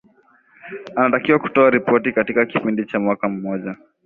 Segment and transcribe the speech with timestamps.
[0.95, 3.75] anatakiwa kutoa ripoti katika kipindi cha mwaka mmoja